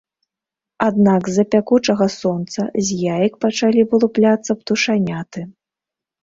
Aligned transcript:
Аднак 0.85 1.21
з-за 1.31 1.43
пякучага 1.55 2.07
сонца 2.21 2.61
з 2.87 2.97
яек 3.15 3.37
пачалі 3.45 3.85
вылупляцца 3.93 4.51
птушаняты. 4.63 5.45